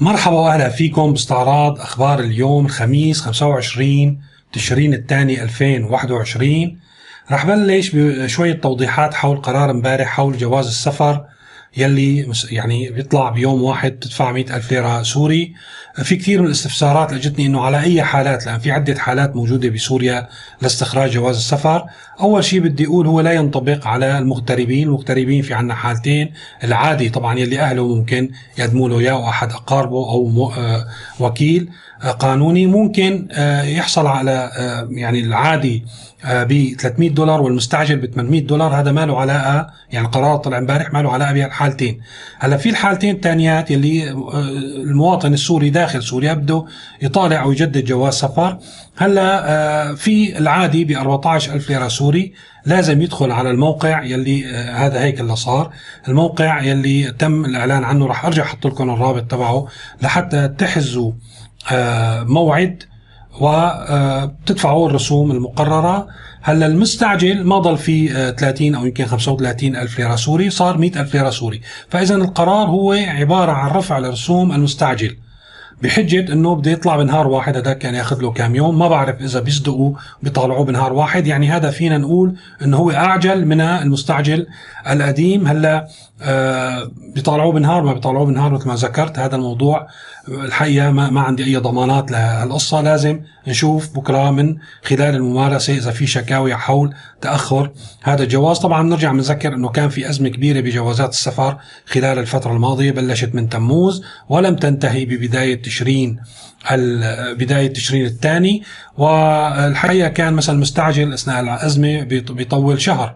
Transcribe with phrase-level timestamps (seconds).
[0.00, 4.20] مرحبا وأهلا فيكم باستعراض أخبار اليوم الخميس 25
[4.52, 6.78] تشرين الثاني 2021
[7.30, 11.24] رح بلش بشوية توضيحات حول قرار امبارح حول جواز السفر
[11.76, 15.54] يلي يعني بيطلع بيوم واحد تدفع مئة ألف ليرة سوري.
[16.02, 20.28] في كثير من الاستفسارات لجتني أنه على أي حالات لأن في عدة حالات موجودة بسوريا
[20.62, 21.84] لاستخراج جواز السفر.
[22.20, 26.32] أول شيء بدي أقول هو لا ينطبق على المغتربين المغتربين في عنا حالتين.
[26.64, 30.86] العادي طبعا يلي أهله ممكن يقدموا له إياه أحد أقاربه أو آه،
[31.20, 31.68] وكيل
[32.02, 32.66] آه، قانوني.
[32.66, 34.50] ممكن آه، يحصل على
[34.90, 35.84] يعني العادي
[36.24, 38.80] ب 300 دولار والمستعجل ب 800 دولار.
[38.80, 42.00] هذا ما له علاقة يعني القرار طلع امبارح ما له علاقه بهالحالتين
[42.38, 44.10] هلأ في الحالتين الثانيات يلي
[44.82, 46.64] المواطن السوري داخل سوريا بده
[47.02, 48.58] يطالع أو يجدد جواز سفر.
[48.96, 52.07] هلأ في العادي ب 14000 ليرة سوري.
[52.66, 55.70] لازم يدخل على الموقع يلي آه، هذا هيك اللي صار.
[56.08, 59.66] الموقع يلي تم الإعلان عنه راح أرجع أحط لكم الرابط تبعه
[60.02, 61.12] لحتى تحجزوا
[61.72, 62.82] آه، موعد
[63.40, 66.06] وتدفعوا الرسوم المقررة.
[66.42, 71.14] هلا المستعجل ما ضل في 30 أو يمكن 35 ألف ليرة سوري صار 100 ألف
[71.14, 71.60] ليرة سوري.
[71.88, 75.16] فاذا القرار هو عبارة عن رفع الرسوم المستعجل.
[75.82, 78.78] بحجة إنه بده يطلع بنهار واحد هذا كان ياخذ له كم يوم.
[78.78, 81.26] ما بعرف إذا بيصدقوا بيطالعوه بنهار واحد.
[81.26, 84.46] يعني هذا فينا نقول إنه هو أعجل من المستعجل
[84.90, 85.46] القديم.
[85.46, 85.88] هلأ
[86.22, 89.18] آه بيطالعوه بنهار ما بيطالعوه بنهار مثل ما ذكرت.
[89.18, 89.86] هذا الموضوع
[90.28, 92.80] الحقيقة ما, ما عندي أي ضمانات لهالقصة.
[92.80, 97.70] لازم نشوف بكرة من خلال الممارسة إذا في شكاوي حول تأخر
[98.02, 98.58] هذا الجواز.
[98.58, 101.56] طبعا بنرجع بنذكر إنه كان في أزمة كبيرة بجوازات السفر
[101.86, 102.90] خلال الفترة الماضية.
[102.90, 106.20] بلشت من تموز ولم تنتهي ببداية تشرين
[107.40, 108.62] بداية تشرين الثاني؟
[108.96, 113.14] والحقيقة كان مثلا مستعجل أثناء الأزمة بيطول شهر.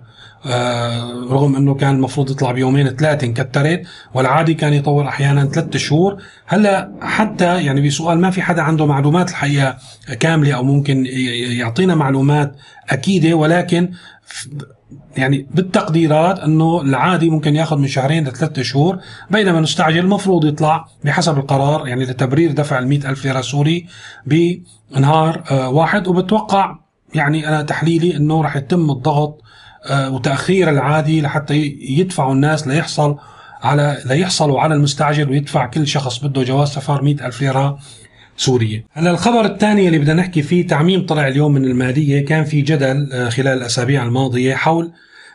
[1.30, 3.82] رغم أنه كان المفروض يطلع بيومين ثلاثة انكترت
[4.14, 6.22] والعادي كان يطول أحيانا ثلاثة شهور.
[6.46, 9.76] هلأ حتى يعني بسؤال ما في حدا عنده معلومات الحقيقة
[10.20, 11.06] كاملة أو ممكن
[11.58, 12.56] يعطينا معلومات
[12.90, 13.90] أكيدة ولكن
[15.16, 18.98] يعني بالتقديرات أنه العادي ممكن ياخذ من شهرين لثلاث شهور
[19.30, 23.86] بينما المستعجل المفروض يطلع بحسب القرار يعني لتبرير دفع ال ألف ليرة سوري
[24.26, 26.08] بنهار آه، واحد.
[26.08, 26.78] وبتوقع
[27.14, 29.51] يعني أنا تحليلي أنه راح يتم الضغط آه،
[29.90, 33.16] وتأخير العادي لحتى يدفعوا الناس ليحصل
[33.62, 37.78] على ليحصلوا على المستعجل ويدفع كل شخص بده جواز سفر مئة ألف ليرة
[38.36, 38.84] سورية.
[38.92, 42.24] هلا الخبر الثاني اللي بدنا نحكي فيه تعميم طلع اليوم من المالية.
[42.24, 44.92] كان في جدل آه، خلال الأسابيع الماضية حول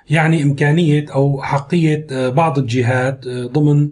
[0.09, 3.89] يعني إمكانية أو حقية آه، بعض الجهات ضمن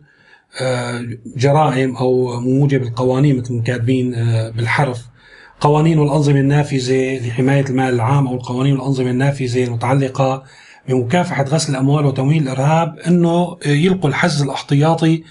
[1.38, 4.12] جرائم أو موجب القوانين مثل كاتبين
[4.56, 5.06] بالحرف.
[5.66, 10.44] قوانين والأنظمة النافذة لحماية المال العام أو القوانين والأنظمة النافذة المتعلقة
[10.90, 15.24] بمكافحة غسل الأموال وتمويل الإرهاب أنه يلقوا الحجز الاحتياطي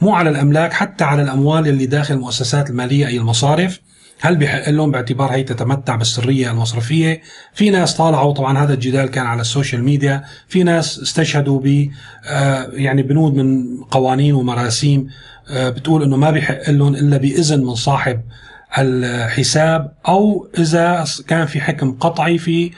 [0.00, 3.80] مو على الأملاك حتى على الأموال اللي داخل المؤسسات المالية أي المصارف.
[4.20, 7.20] هل بحق لهم باعتبار هي تتمتع بالسرية المصرفية؟
[7.54, 10.24] في ناس طالعوا طبعا هذا الجدال كان على ال social media.
[10.48, 11.90] في ناس استشهدوا ب
[12.26, 15.08] آه، يعني بنود من قوانين ومراسيم
[15.50, 18.20] آه، بتقول إنه ما بحق لهم إلا بإذن من صاحب
[18.78, 22.70] الحساب أو إذا كان في حكم قطعي في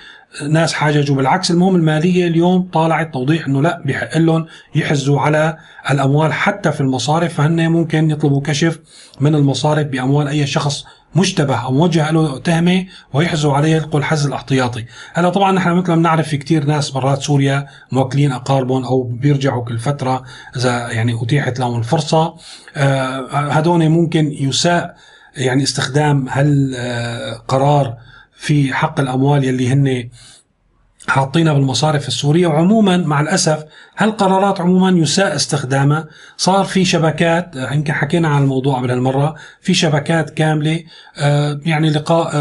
[0.50, 1.16] ناس حاججوا.
[1.16, 5.56] بالعكس المهم المالية اليوم طالعت توضيح إنه لا بحق لهم يحجزوا على
[5.90, 7.34] الأموال حتى في المصارف.
[7.34, 8.78] فهن ممكن يطلبوا كشف
[9.20, 14.84] من المصارف بأموال أي شخص مشتبه أو موجه له تهمة ويحجزوا عليه يلقوا الحجز الاحتياطي،
[15.14, 19.64] هلا طبعا نحن مثل ما بنعرف في كثير ناس برات سوريا موكلين اقاربهم أو بيرجعوا
[19.64, 20.22] كل فترة
[20.56, 22.34] إذا يعني أتيحت لهم الفرصة،
[22.76, 24.96] آه هدول ممكن يساء
[25.36, 27.98] يعني استخدام هالقرار آه،
[28.36, 30.08] في حق الأموال يلي هن
[31.08, 32.46] حاطينها بالمصارف السورية.
[32.46, 33.64] وعموما مع الأسف
[33.96, 36.08] هالقرارات عموما يساء استخدامها.
[36.36, 39.34] صار في شبكات آه، يمكن حكينا عن الموضوع قبل هالمرة.
[39.60, 40.84] في شبكات كاملة
[41.18, 42.32] آه، يعني لقاء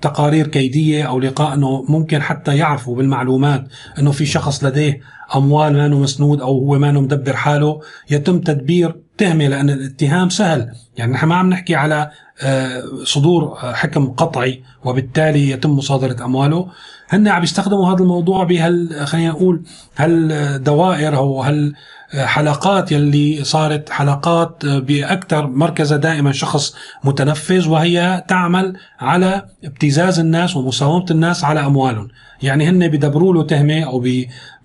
[0.00, 3.64] تقارير كيدية أو لقاء إنه ممكن حتى يعرفوا بالمعلومات
[3.98, 5.00] إنه في شخص لديه
[5.36, 10.72] أموال ما مسنود أو هو ما مدبر حاله يتم تدبير تهمة لأن الاتهام سهل.
[10.96, 12.10] يعني نحن ما عم نحكي على
[12.42, 16.68] آه، صدور آه، حكم قطعي وبالتالي يتم مصادرة أمواله.
[17.08, 19.62] هن عم يستخدموا هذا الموضوع بهال خلينا نقول
[19.96, 21.74] هالدوائر أو هال
[22.14, 26.74] حلقات يلي صارت حلقات بأكثر مركزها دائما شخص
[27.04, 32.08] متنفذ وهي تعمل على ابتزاز الناس ومساومة الناس على أموالهم.
[32.42, 34.04] يعني هن بدبروا له تهمة أو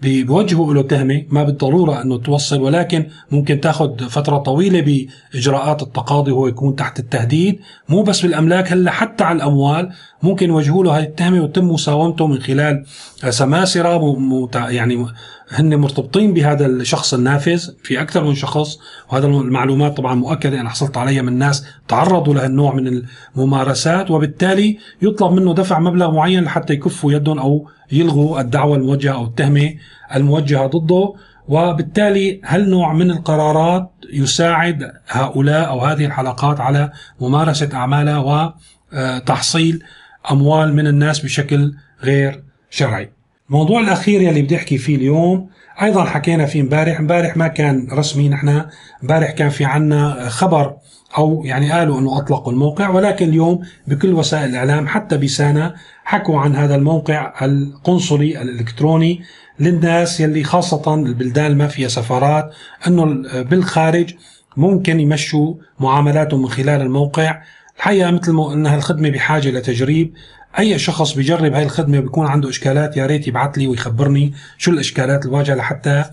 [0.01, 6.47] بيوجهوا له تهمة ما بالضرورة إنه توصل ولكن ممكن تاخذ فترة طويلة بإجراءات التقاضي هو
[6.47, 7.59] يكون تحت التهديد.
[7.89, 9.91] مو بس بالأملاك هلأ حتى على الأموال
[10.23, 12.85] ممكن يوجهوا له هذه التهمة ويتم مساومته من خلال
[13.29, 14.15] سماسرة
[14.55, 15.05] يعني
[15.49, 18.77] هن مرتبطين بهذا الشخص النافذ في أكثر من شخص
[19.09, 23.03] وهذا المعلومات طبعا مؤكدة أنا حصلت عليها من ناس تعرضوا لهالنوع من
[23.35, 29.23] الممارسات وبالتالي يطلب منه دفع مبلغ معين لحتى يكفوا يدهم أو يلغوا الدعوة الموجهة أو
[29.23, 29.73] التهمة
[30.15, 31.13] الموجهة ضده
[31.47, 36.91] وبالتالي هالنوع من القرارات يساعد هؤلاء أو هذه الحلقات على
[37.21, 38.51] ممارسة أعمالها
[38.93, 39.83] وتحصيل
[40.31, 41.73] أموال من الناس بشكل
[42.03, 43.16] غير شرعي.
[43.49, 45.49] الموضوع الأخير يلي بدي أحكي فيه اليوم
[45.81, 48.65] أيضا حكينا فيه امبارح، امبارح ما كان رسمي نحن
[49.03, 50.75] امبارح كان في عنا خبر
[51.17, 56.55] أو يعني قالوا إنه أطلقوا الموقع ولكن اليوم بكل وسائل الإعلام حتى بسانا حكوا عن
[56.55, 59.21] هذا الموقع القنصلي الإلكتروني
[59.59, 62.53] للناس يلي خاصة البلدان ما فيها سفارات
[62.87, 63.05] إنه
[63.41, 64.13] بالخارج
[64.57, 67.41] ممكن يمشوا معاملاتهم من خلال الموقع.
[67.77, 70.13] الحقيقة مثل ما انها الخدمة بحاجة لتجريب.
[70.59, 75.25] أي شخص بيجرب هاي الخدمة بيكون عنده إشكالات يا ريت يبعث لي ويخبرني شو الإشكالات
[75.25, 76.03] الواجهه لحتى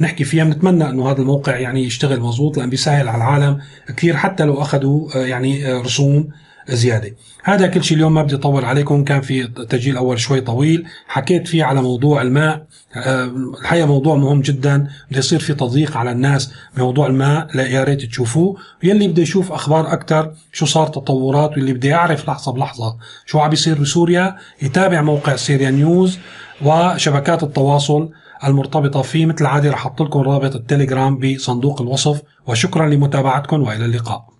[0.00, 0.44] نحكي فيها.
[0.44, 3.60] بنتمنى إنه هذا الموقع يعني يشتغل مزبوط لأن بيسهل على العالم
[3.96, 6.28] كثير حتى لو أخذوا آه، يعني آه، رسوم
[6.68, 7.14] زيادة.
[7.44, 9.04] هذا كل شيء اليوم ما بدي أطول عليكم.
[9.04, 10.86] كان في تسجيل أول شوي طويل.
[11.08, 12.66] حكيت فيه على موضوع الماء
[12.96, 13.24] آه،
[13.60, 14.88] الحقيقة موضوع مهم جدا.
[15.10, 18.56] بده يصير في تضييق على الناس بموضوع الماء لا يا ريت تشوفوه.
[18.82, 22.96] يلي بده يشوف أخبار أكثر شو صار تطورات واللي بده يعرف لحظة بلحظة
[23.26, 24.36] شو عم بيصير بسوريا.
[24.62, 26.18] يتابع موقع سيريا نيوز
[26.62, 28.10] وشبكات التواصل
[28.44, 29.26] المرتبطة فيه.
[29.26, 32.22] مثل العادة رح أحط لكم رابط التليجرام بصندوق الوصف.
[32.46, 34.33] وشكرا لمتابعتكم وإلى اللقاء.